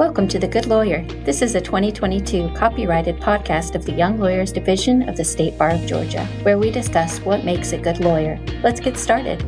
[0.00, 1.04] Welcome to The Good Lawyer.
[1.26, 5.72] This is a 2022 copyrighted podcast of the Young Lawyers Division of the State Bar
[5.72, 8.40] of Georgia, where we discuss what makes a good lawyer.
[8.62, 9.42] Let's get started.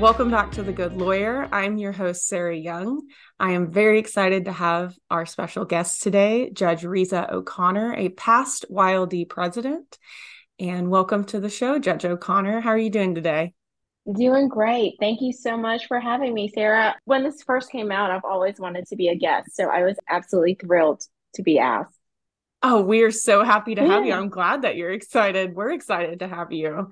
[0.00, 1.46] Welcome back to The Good Lawyer.
[1.52, 3.02] I'm your host, Sarah Young.
[3.38, 8.64] I am very excited to have our special guest today, Judge Rizza O'Connor, a past
[8.70, 9.98] YLD president.
[10.58, 12.62] And welcome to the show, Judge O'Connor.
[12.62, 13.52] How are you doing today?
[14.12, 14.94] Doing great.
[14.98, 16.96] Thank you so much for having me, Sarah.
[17.04, 19.54] When this first came out, I've always wanted to be a guest.
[19.54, 21.02] So I was absolutely thrilled
[21.34, 21.98] to be asked.
[22.62, 24.14] Oh, we're so happy to have yeah.
[24.14, 24.20] you.
[24.20, 25.54] I'm glad that you're excited.
[25.54, 26.90] We're excited to have you.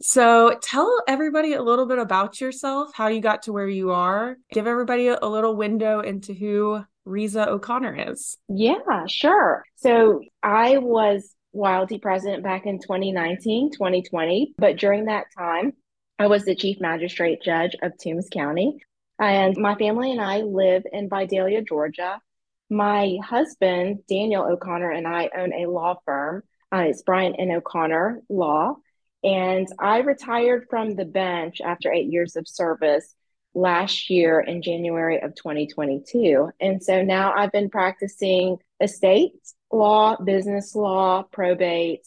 [0.00, 4.36] So tell everybody a little bit about yourself, how you got to where you are.
[4.52, 8.38] Give everybody a little window into who Rizza O'Connor is.
[8.48, 9.64] Yeah, sure.
[9.76, 14.54] So I was YLD president back in 2019, 2020.
[14.58, 15.72] But during that time,
[16.18, 18.82] I was the chief magistrate judge of Toombs County.
[19.18, 22.20] And my family and I live in Vidalia, Georgia.
[22.70, 26.42] My husband, Daniel O'Connor, and I own a law firm.
[26.72, 28.76] Uh, it's Bryant and O'Connor Law.
[29.22, 33.14] And I retired from the bench after eight years of service
[33.54, 36.50] last year in January of 2022.
[36.60, 39.32] And so now I've been practicing estate
[39.70, 42.06] law, business law, probate,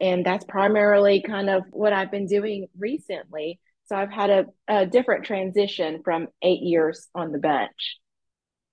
[0.00, 3.60] and that's primarily kind of what I've been doing recently.
[3.86, 7.98] So I've had a, a different transition from eight years on the bench.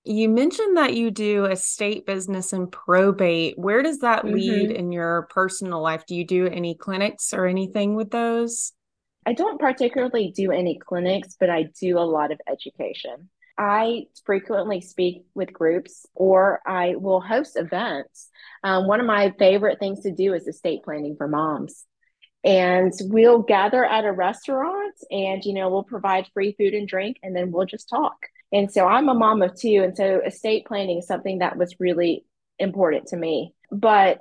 [0.04, 3.58] You mentioned that you do estate business and probate.
[3.58, 4.34] Where does that mm-hmm.
[4.34, 6.04] lead in your personal life?
[6.06, 8.72] Do you do any clinics or anything with those?
[9.24, 13.30] I don't particularly do any clinics, but I do a lot of education.
[13.56, 18.28] I frequently speak with groups or I will host events.
[18.62, 21.84] Um, one of my favorite things to do is estate planning for moms.
[22.42, 27.18] And we'll gather at a restaurant and, you know, we'll provide free food and drink
[27.22, 28.16] and then we'll just talk.
[28.52, 29.82] And so I'm a mom of two.
[29.82, 32.26] And so estate planning is something that was really
[32.58, 33.54] important to me.
[33.70, 34.20] But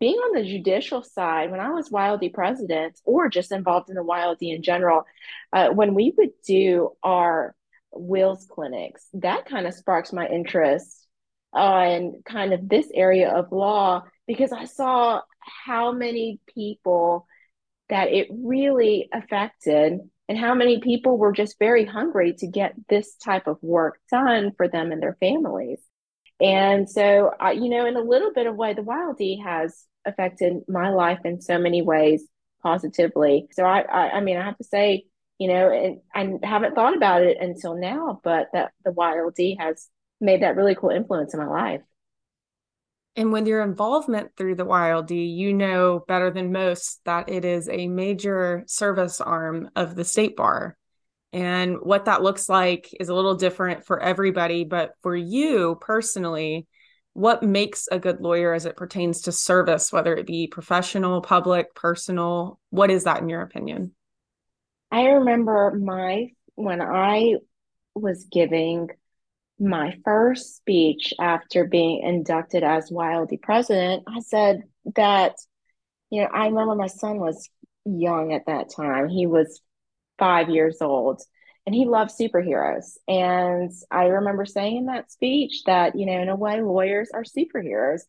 [0.00, 4.02] being on the judicial side, when I was YLD president or just involved in the
[4.02, 5.04] YLD in general,
[5.52, 7.54] uh, when we would do our
[7.92, 11.06] wills clinics, that kind of sparks my interest
[11.52, 17.26] on kind of this area of law because I saw how many people
[17.88, 19.98] that it really affected
[20.28, 24.52] and how many people were just very hungry to get this type of work done
[24.56, 25.80] for them and their families.
[26.40, 30.62] And so, uh, you know, in a little bit of way, the YLD has affected
[30.68, 32.24] my life in so many ways
[32.62, 33.48] positively.
[33.52, 35.04] So I, I, I mean, I have to say,
[35.40, 35.70] you know,
[36.14, 39.88] and I haven't thought about it until now, but that the YLD has
[40.20, 41.80] made that really cool influence in my life.
[43.16, 47.70] And with your involvement through the YLD, you know better than most that it is
[47.70, 50.76] a major service arm of the state bar.
[51.32, 54.64] And what that looks like is a little different for everybody.
[54.64, 56.66] But for you personally,
[57.14, 61.74] what makes a good lawyer as it pertains to service, whether it be professional, public,
[61.74, 62.60] personal?
[62.68, 63.94] What is that in your opinion?
[64.90, 67.36] I remember my when I
[67.94, 68.88] was giving
[69.58, 74.62] my first speech after being inducted as YLD president, I said
[74.96, 75.34] that,
[76.10, 77.48] you know, I remember my son was
[77.84, 79.08] young at that time.
[79.08, 79.60] He was
[80.18, 81.22] five years old
[81.66, 82.96] and he loved superheroes.
[83.06, 87.24] And I remember saying in that speech that, you know, in a way, lawyers are
[87.24, 88.00] superheroes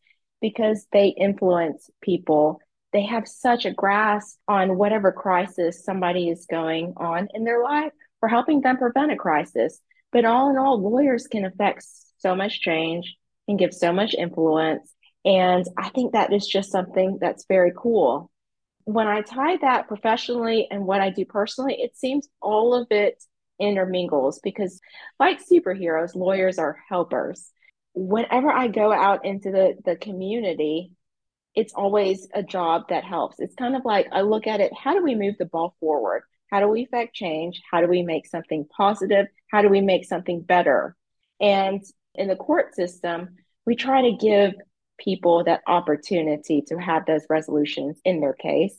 [0.41, 2.61] because they influence people
[2.93, 7.91] they have such a grasp on whatever crisis somebody is going on in their life
[8.19, 9.79] for helping them prevent a crisis.
[10.11, 11.85] But all in all, lawyers can affect
[12.17, 13.15] so much change
[13.47, 14.93] and give so much influence.
[15.23, 18.29] And I think that is just something that's very cool.
[18.85, 23.23] When I tie that professionally and what I do personally, it seems all of it
[23.59, 24.81] intermingles because,
[25.19, 27.51] like superheroes, lawyers are helpers.
[27.93, 30.91] Whenever I go out into the, the community,
[31.55, 33.39] it's always a job that helps.
[33.39, 36.23] It's kind of like I look at it how do we move the ball forward?
[36.49, 37.61] How do we affect change?
[37.69, 39.27] How do we make something positive?
[39.51, 40.95] How do we make something better?
[41.39, 41.81] And
[42.15, 44.53] in the court system, we try to give
[44.99, 48.75] people that opportunity to have those resolutions in their case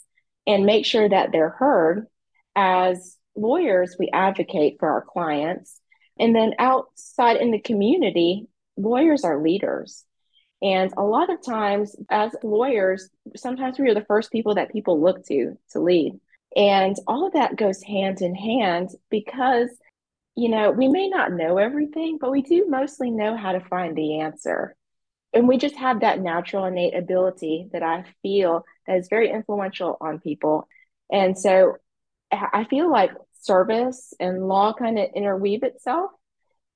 [0.47, 2.07] and make sure that they're heard.
[2.55, 5.81] As lawyers, we advocate for our clients.
[6.19, 10.05] And then outside in the community, lawyers are leaders.
[10.63, 15.01] And a lot of times, as lawyers, sometimes we are the first people that people
[15.01, 16.21] look to to lead.
[16.57, 19.71] And all of that goes hand in hand because,
[20.37, 23.97] you know, we may not know everything, but we do mostly know how to find
[23.97, 24.77] the answer.
[25.33, 29.97] And we just have that natural innate ability that I feel that is very influential
[30.01, 30.69] on people.
[31.11, 31.77] And so
[32.31, 33.11] I feel like
[33.41, 36.11] service and law kind of interweave itself.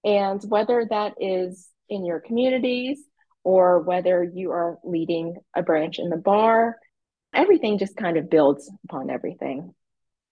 [0.04, 2.98] And whether that is in your communities
[3.46, 6.76] or whether you are leading a branch in the bar.
[7.32, 9.72] Everything just kind of builds upon everything.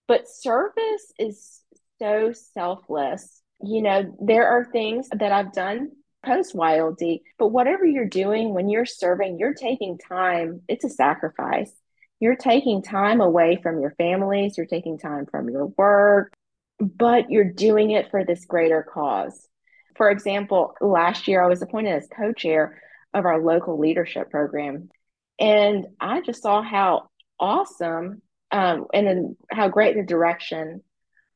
[0.09, 1.61] But service is
[2.01, 3.41] so selfless.
[3.63, 5.93] You know, there are things that I've done
[6.27, 10.63] post YLD, but whatever you're doing when you're serving, you're taking time.
[10.67, 11.71] It's a sacrifice.
[12.19, 16.33] You're taking time away from your families, you're taking time from your work,
[16.81, 19.47] but you're doing it for this greater cause.
[19.95, 22.81] For example, last year I was appointed as co chair
[23.15, 24.91] of our local leadership program.
[25.39, 27.09] And I just saw how
[27.41, 28.21] awesome
[28.51, 30.83] um, and then how great the direction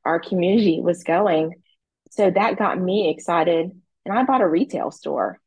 [0.05, 1.55] our community was going.
[2.11, 3.71] So that got me excited.
[4.05, 5.41] And I bought a retail store.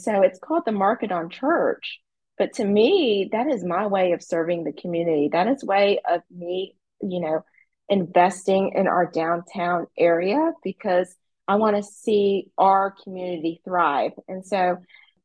[0.00, 2.00] So it's called the Market on Church.
[2.38, 5.28] But to me, that is my way of serving the community.
[5.30, 7.44] That is way of me, you know,
[7.90, 11.14] investing in our downtown area because
[11.46, 14.12] I want to see our community thrive.
[14.26, 14.78] And so,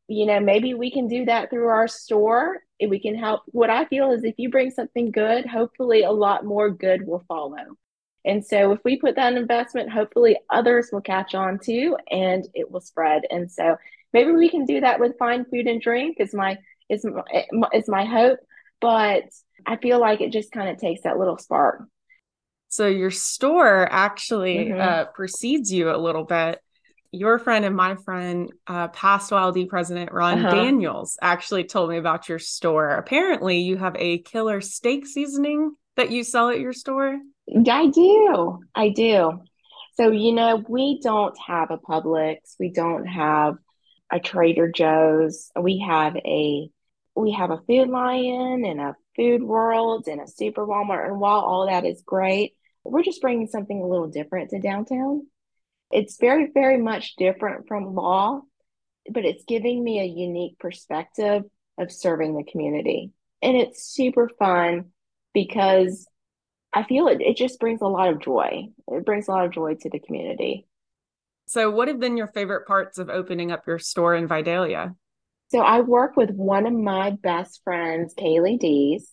[0.08, 2.62] you know, maybe we can do that through our store.
[2.86, 3.42] We can help.
[3.48, 7.24] What I feel is if you bring something good, hopefully a lot more good will
[7.28, 7.78] follow.
[8.26, 12.72] And so if we put that investment, hopefully others will catch on too and it
[12.72, 13.24] will spread.
[13.30, 13.78] And so
[14.14, 16.58] maybe we can do that with fine food and drink is my
[16.90, 18.40] is my, is my hope,
[18.82, 19.24] but
[19.66, 21.84] I feel like it just kind of takes that little spark.
[22.68, 24.82] So your store actually mm-hmm.
[24.82, 26.60] uh, precedes you a little bit.
[27.16, 30.56] Your friend and my friend, uh, past YLD president Ron uh-huh.
[30.56, 32.90] Daniels, actually told me about your store.
[32.90, 37.18] Apparently, you have a killer steak seasoning that you sell at your store.
[37.70, 38.60] I do.
[38.76, 39.42] I do.
[39.96, 42.56] So, you know, we don't have a Publix.
[42.60, 43.56] We don't have
[44.12, 45.52] a Trader Joe's.
[45.60, 46.70] We have a
[47.16, 51.08] we have a Food Lion and a Food World and a Super Walmart.
[51.08, 55.26] And while all that is great, we're just bringing something a little different to downtown.
[55.92, 58.42] It's very, very much different from law,
[59.10, 61.44] but it's giving me a unique perspective
[61.78, 63.12] of serving the community.
[63.42, 64.92] And it's super fun
[65.34, 66.08] because
[66.74, 68.66] I feel it, it just brings a lot of joy.
[68.88, 70.68] It brings a lot of joy to the community.
[71.48, 74.96] So, what have been your favorite parts of opening up your store in Vidalia?
[75.50, 79.10] So, I work with one of my best friends, Kaylee Dees,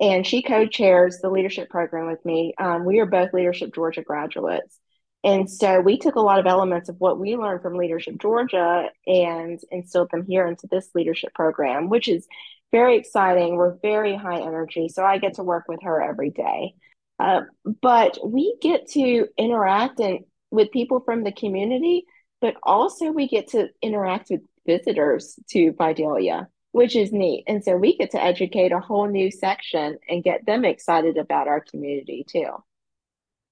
[0.00, 2.54] and she co-chairs the leadership program with me.
[2.58, 4.78] Um, we are both Leadership Georgia graduates.
[5.26, 8.88] And so we took a lot of elements of what we learned from Leadership Georgia
[9.08, 12.28] and instilled them here into this leadership program, which is
[12.70, 13.56] very exciting.
[13.56, 14.88] We're very high energy.
[14.88, 16.74] So I get to work with her every day.
[17.18, 17.40] Uh,
[17.82, 20.20] but we get to interact and,
[20.52, 22.04] with people from the community,
[22.40, 27.42] but also we get to interact with visitors to Vidalia which is neat.
[27.46, 31.48] And so we get to educate a whole new section and get them excited about
[31.48, 32.50] our community too.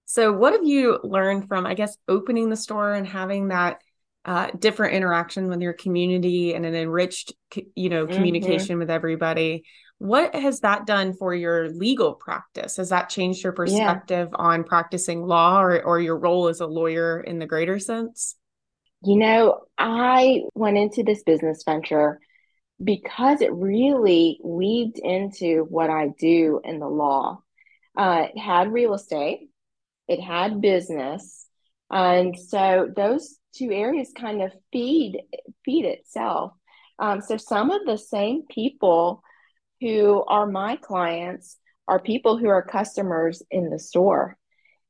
[0.07, 3.81] So, what have you learned from, I guess, opening the store and having that
[4.25, 7.33] uh, different interaction with your community and an enriched,
[7.75, 8.15] you know, mm-hmm.
[8.15, 8.81] communication mm-hmm.
[8.81, 9.65] with everybody?
[9.99, 12.77] What has that done for your legal practice?
[12.77, 14.37] Has that changed your perspective yeah.
[14.39, 18.37] on practicing law or, or your role as a lawyer in the greater sense?
[19.03, 22.21] You know, I went into this business venture
[22.83, 27.41] because it really weaved into what I do in the law.
[27.97, 29.51] Uh, had real estate,
[30.09, 31.47] it had business,
[31.91, 35.21] and so those two areas kind of feed
[35.65, 36.53] feed itself.
[36.99, 39.23] Um, so some of the same people
[39.81, 41.59] who are my clients
[41.89, 44.37] are people who are customers in the store.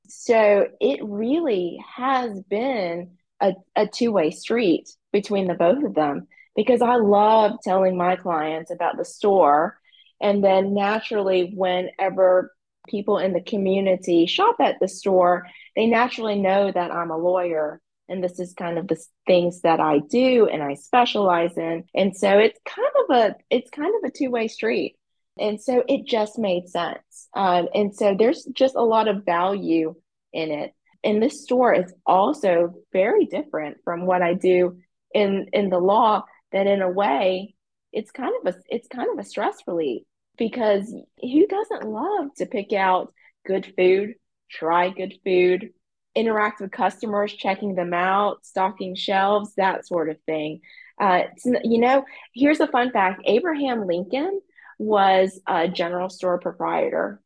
[0.06, 6.28] So it really has been a, a two way street between the both of them
[6.54, 9.78] because I love telling my clients about the store.
[10.20, 12.54] And then naturally, whenever
[12.88, 17.80] people in the community shop at the store, they naturally know that I'm a lawyer
[18.08, 21.84] and this is kind of the things that I do and I specialize in.
[21.94, 24.96] And so it's kind of a it's kind of a two-way street.
[25.38, 27.28] And so it just made sense.
[27.34, 29.94] Um, and so there's just a lot of value
[30.32, 30.72] in it.
[31.02, 34.78] And this store is also very different from what I do
[35.12, 37.54] in in the law that in a way
[37.92, 40.02] it's kind of a it's kind of a stress relief
[40.36, 43.12] because who doesn't love to pick out
[43.46, 44.14] good food,
[44.50, 45.70] try good food,
[46.14, 50.60] interact with customers, checking them out, stocking shelves, that sort of thing.
[51.00, 51.22] Uh,
[51.64, 54.40] you know, here's a fun fact: Abraham Lincoln
[54.78, 57.20] was a general store proprietor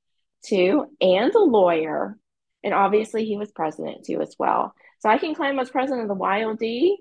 [0.44, 2.18] too, and a lawyer,
[2.64, 4.74] and obviously he was president too as well.
[5.00, 6.96] So I can claim as president of the YLD,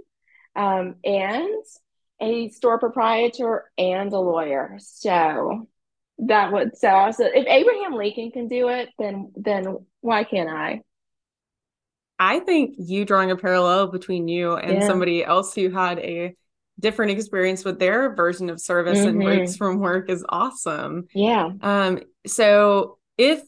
[0.55, 1.63] um, and
[2.19, 4.77] a store proprietor and a lawyer.
[4.79, 5.67] So
[6.19, 10.81] that would so so if Abraham Lincoln can do it, then then why can't I?
[12.19, 14.87] I think you drawing a parallel between you and yeah.
[14.87, 16.33] somebody else who had a
[16.79, 19.09] different experience with their version of service mm-hmm.
[19.09, 21.07] and breaks from work is awesome.
[21.13, 21.49] Yeah.
[21.61, 23.41] Um, so if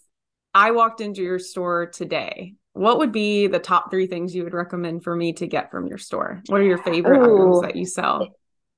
[0.54, 4.54] I walked into your store today, what would be the top three things you would
[4.54, 6.42] recommend for me to get from your store?
[6.48, 8.28] What are your favorite Ooh, items that you sell?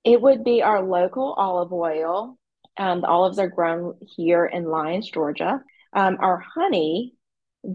[0.04, 2.38] It would be our local olive oil.
[2.82, 5.62] Um, the olives are grown here in Lyons, Georgia.
[5.94, 7.14] Um, our honey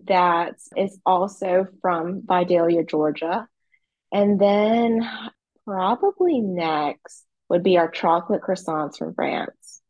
[0.08, 3.46] that is also from Vidalia, Georgia.
[4.10, 5.08] And then
[5.64, 9.80] probably next would be our chocolate croissants from France.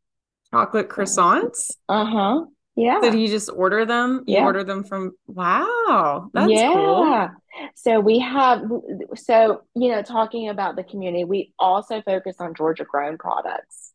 [0.51, 1.71] Chocolate croissants?
[1.89, 2.45] Uh huh.
[2.75, 2.99] Yeah.
[3.01, 4.23] Did you just order them?
[4.27, 4.43] You yeah.
[4.43, 6.29] order them from wow.
[6.31, 6.73] That's yeah.
[6.73, 7.29] cool.
[7.73, 8.61] So we have
[9.15, 13.93] so you know talking about the community, we also focus on Georgia grown products.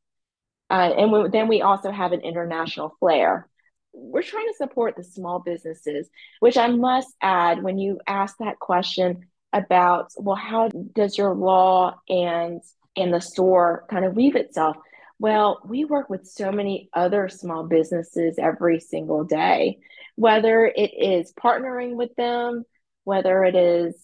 [0.72, 3.46] Uh, and we, then we also have an international flair.
[3.92, 6.08] We're trying to support the small businesses,
[6.40, 12.00] which I must add when you ask that question about, well, how does your law
[12.08, 12.62] and
[12.96, 14.78] and the store kind of weave itself?
[15.18, 19.78] Well, we work with so many other small businesses every single day,
[20.16, 22.64] whether it is partnering with them,
[23.04, 23.94] whether it is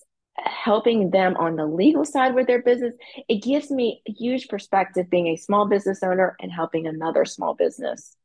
[0.44, 2.94] helping them on the legal side with their business.
[3.28, 7.54] It gives me a huge perspective being a small business owner and helping another small
[7.54, 8.16] business.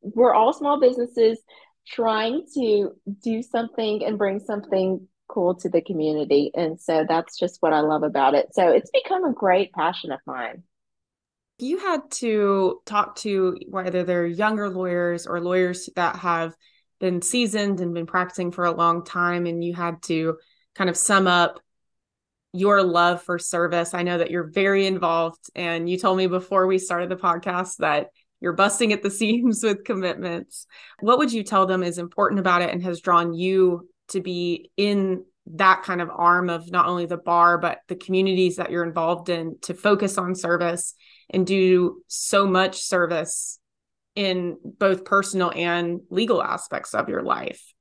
[0.00, 1.38] We're all small businesses
[1.86, 2.92] trying to
[3.22, 6.50] do something and bring something cool to the community.
[6.54, 8.54] And so that's just what I love about it.
[8.54, 10.62] So it's become a great passion of mine
[11.62, 16.56] you had to talk to whether they're younger lawyers or lawyers that have
[16.98, 20.38] been seasoned and been practicing for a long time, and you had to
[20.74, 21.60] kind of sum up
[22.52, 23.94] your love for service.
[23.94, 27.78] I know that you're very involved, and you told me before we started the podcast
[27.78, 28.08] that
[28.40, 30.66] you're busting at the seams with commitments.
[31.00, 34.70] What would you tell them is important about it and has drawn you to be
[34.76, 38.84] in that kind of arm of not only the bar, but the communities that you're
[38.84, 40.94] involved in to focus on service
[41.30, 43.58] and do so much service
[44.14, 47.72] in both personal and legal aspects of your life?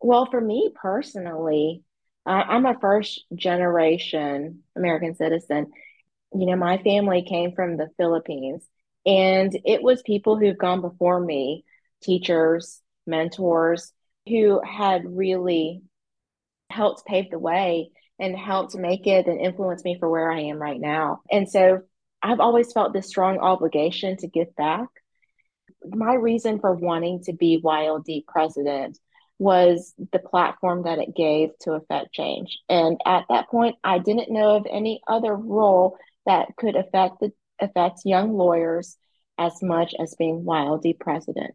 [0.00, 1.82] Well, for me personally,
[2.26, 5.72] uh, I'm a first generation American citizen.
[6.34, 8.66] You know, my family came from the Philippines,
[9.04, 11.64] and it was people who've gone before me,
[12.02, 13.92] teachers, mentors,
[14.28, 15.82] who had really
[16.68, 20.58] helped pave the way and helped make it and influence me for where I am
[20.58, 21.20] right now.
[21.30, 21.82] And so
[22.22, 24.88] I've always felt this strong obligation to give back.
[25.84, 28.98] My reason for wanting to be YLD president
[29.38, 32.58] was the platform that it gave to affect change.
[32.68, 37.32] And at that point, I didn't know of any other role that could affect the,
[37.60, 38.96] affect young lawyers
[39.38, 41.54] as much as being YLD president.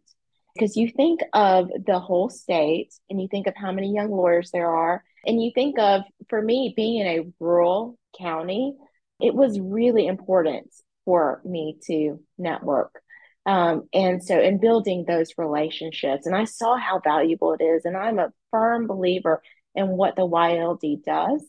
[0.54, 4.52] Because you think of the whole state and you think of how many young lawyers
[4.52, 8.76] there are, and you think of, for me, being in a rural county,
[9.20, 10.68] it was really important
[11.06, 13.02] for me to network.
[13.45, 17.86] Um, and so, in building those relationships, and I saw how valuable it is.
[17.86, 19.41] And I'm a firm believer
[19.74, 21.43] in what the YLD does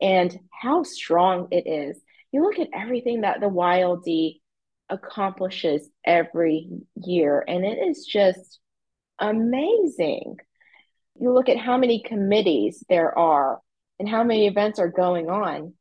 [0.00, 2.00] and how strong it is.
[2.32, 4.40] You look at everything that the YLD
[4.88, 8.58] accomplishes every year, and it is just
[9.18, 10.36] amazing.
[11.20, 13.60] You look at how many committees there are
[13.98, 15.74] and how many events are going on.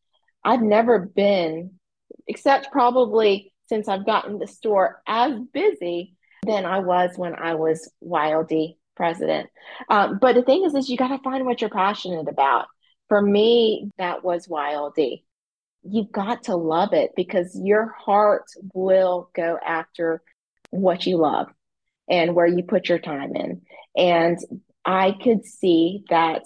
[0.43, 1.79] I've never been,
[2.27, 6.15] except probably since I've gotten the store, as busy
[6.46, 9.50] than I was when I was YLD president.
[9.89, 12.65] Um, but the thing is, is you got to find what you're passionate about.
[13.10, 15.24] For me, that was YLD.
[15.84, 20.22] You've got to love it because your heart will go after
[20.70, 21.48] what you love
[22.10, 23.62] and where you put your time in.
[23.96, 24.38] And
[24.86, 26.43] I could see that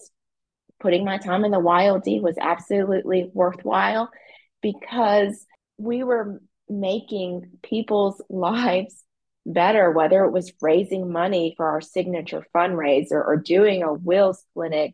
[0.80, 4.10] putting my time in the YLD was absolutely worthwhile
[4.62, 5.46] because
[5.78, 9.04] we were making people's lives
[9.46, 14.94] better, whether it was raising money for our signature fundraiser or doing a wills clinic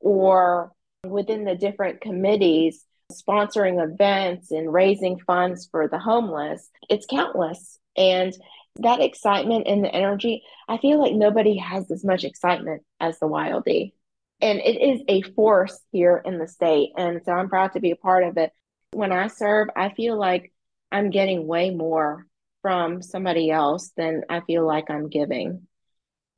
[0.00, 0.72] or
[1.04, 6.68] within the different committees sponsoring events and raising funds for the homeless.
[6.90, 7.78] It's countless.
[7.96, 8.36] And
[8.80, 13.28] that excitement and the energy, I feel like nobody has as much excitement as the
[13.28, 13.92] YLD
[14.40, 16.90] and it is a force here in the state.
[16.96, 18.52] And so I'm proud to be a part of it.
[18.92, 20.52] When I serve, I feel like
[20.90, 22.26] I'm getting way more
[22.62, 25.66] from somebody else than I feel like I'm giving.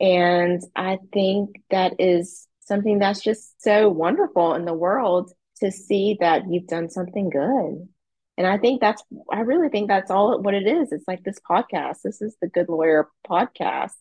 [0.00, 6.18] And I think that is something that's just so wonderful in the world to see
[6.20, 7.88] that you've done something good.
[8.36, 9.02] And I think that's,
[9.32, 10.92] I really think that's all what it is.
[10.92, 12.02] It's like this podcast.
[12.04, 13.94] This is the Good Lawyer podcast.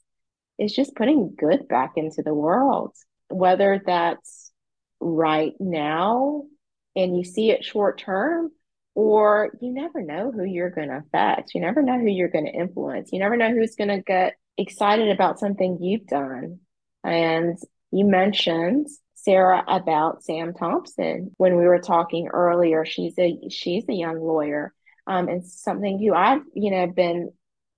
[0.60, 2.94] It's just putting good back into the world
[3.30, 4.52] whether that's
[5.00, 6.44] right now
[6.96, 8.52] and you see it short term
[8.98, 11.54] or you never know who you're going to affect.
[11.54, 13.12] You never know who you're going to influence.
[13.14, 16.62] You never know who's going to get excited about something you've done.
[17.04, 17.60] And
[17.92, 22.86] you mentioned Sarah about Sam Thompson when we were talking earlier.
[22.86, 24.74] She's a she's a young lawyer,
[25.06, 27.30] um, and something who I've you know been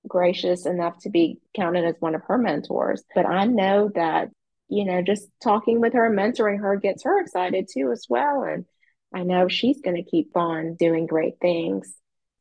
[0.07, 3.03] gracious enough to be counted as one of her mentors.
[3.13, 4.29] But I know that
[4.69, 8.43] you know just talking with her, mentoring her, gets her excited too as well.
[8.43, 8.63] And
[9.13, 11.93] I know she's going to keep on doing great things.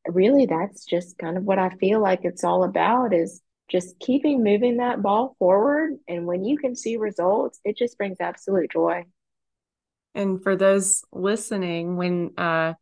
[0.06, 4.42] Really, that's just kind of what I feel like it's all about is just keeping
[4.42, 5.98] moving that ball forward.
[6.08, 9.04] And when you can see results, it just brings absolute joy.
[10.14, 12.75] And for those listening, when uh,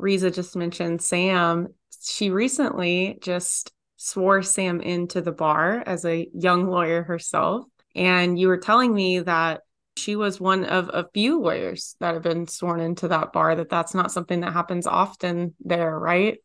[0.00, 1.68] Rizza just mentioned Sam,
[2.02, 7.66] she recently just swore Sam into the bar as a young lawyer herself.
[7.94, 9.60] And you were telling me that
[9.96, 13.68] she was one of a few lawyers that have been sworn into that bar, that
[13.68, 16.38] that's not something that happens often there, right?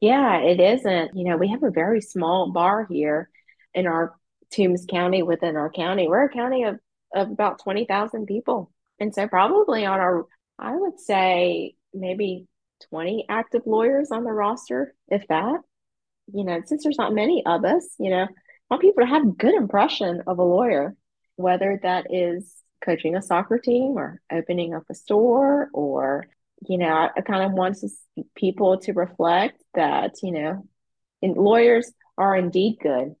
[0.00, 1.16] Yeah, it isn't.
[1.16, 3.30] You know, we have a very small bar here
[3.74, 4.14] in our
[4.50, 6.06] Toombs County within our county.
[6.08, 6.78] We're a county of,
[7.14, 8.70] of about 20,000 people.
[9.00, 10.26] And so, probably on our,
[10.58, 12.46] I would say maybe
[12.90, 15.60] 20 active lawyers on the roster, if that.
[16.32, 18.28] You know, since there's not many of us, you know, I
[18.68, 20.96] want people to have a good impression of a lawyer,
[21.36, 22.52] whether that is
[22.84, 26.26] coaching a soccer team or opening up a store or
[26.66, 27.76] you know, I, I kind of want
[28.34, 30.66] people to reflect that, you know,
[31.22, 33.14] lawyers are indeed good.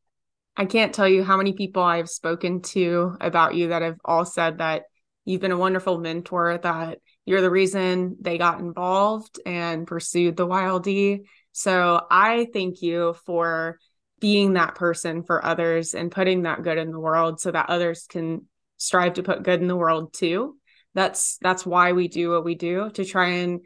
[0.56, 4.24] I can't tell you how many people I've spoken to about you that have all
[4.24, 4.84] said that
[5.26, 10.46] you've been a wonderful mentor, that you're the reason they got involved and pursued the
[10.46, 11.24] YLD.
[11.52, 13.78] So I thank you for
[14.18, 18.06] being that person for others and putting that good in the world so that others
[18.08, 18.46] can
[18.76, 20.56] strive to put good in the world too.
[20.94, 23.60] That's that's why we do what we do to try and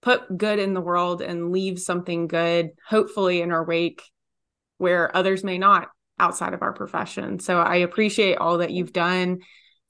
[0.00, 4.02] put good in the world and leave something good hopefully in our wake
[4.78, 7.38] where others may not outside of our profession.
[7.38, 9.40] So i appreciate all that you've done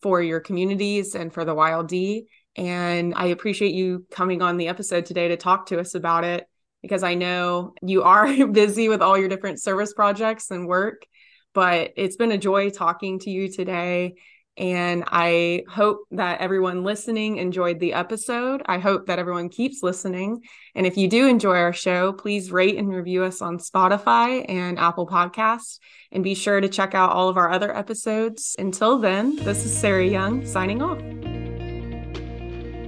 [0.02, 2.24] for your communities and for the YLD
[2.56, 6.44] and i appreciate you coming on the episode today to talk to us about it
[6.82, 11.06] because i know you are busy with all your different service projects and work
[11.54, 14.14] but it's been a joy talking to you today
[14.56, 18.62] and I hope that everyone listening enjoyed the episode.
[18.66, 20.42] I hope that everyone keeps listening.
[20.74, 24.78] And if you do enjoy our show, please rate and review us on Spotify and
[24.78, 25.78] Apple Podcasts.
[26.10, 28.54] And be sure to check out all of our other episodes.
[28.58, 30.98] Until then, this is Sarah Young signing off.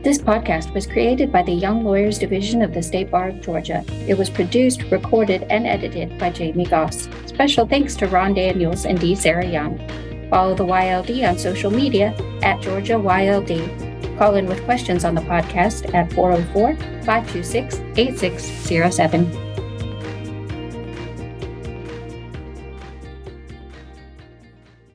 [0.05, 3.83] This podcast was created by the Young Lawyers Division of the State Bar of Georgia.
[4.07, 7.09] It was produced, recorded, and edited by Jamie Goss.
[7.25, 9.15] Special thanks to Ron Daniels and D.
[9.15, 9.81] Sarah Young.
[10.31, 14.19] Follow the YLD on social media at Georgia YLD.
[14.19, 19.44] Call in with questions on the podcast at 404 526 8607.